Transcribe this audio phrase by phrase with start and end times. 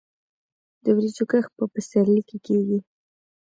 [0.83, 2.79] د وریجو کښت په پسرلي کې کیږي.